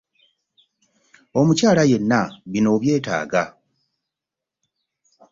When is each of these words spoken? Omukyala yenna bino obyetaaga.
Omukyala 1.39 1.83
yenna 1.91 2.19
bino 2.51 2.69
obyetaaga. 2.75 3.43